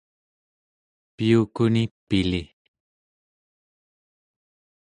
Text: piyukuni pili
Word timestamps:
piyukuni 1.15 1.83
pili 2.07 2.41